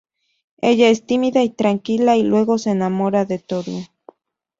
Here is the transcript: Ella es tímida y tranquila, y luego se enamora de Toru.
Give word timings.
Ella 0.63 0.89
es 0.89 1.05
tímida 1.05 1.43
y 1.43 1.51
tranquila, 1.51 2.17
y 2.17 2.23
luego 2.23 2.57
se 2.57 2.71
enamora 2.71 3.23
de 3.25 3.37
Toru. 3.37 3.81